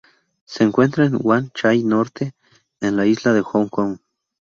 [0.45, 2.33] Se encuentra en Wan Chai Norte,
[2.79, 3.99] en la isla de Hong Kong.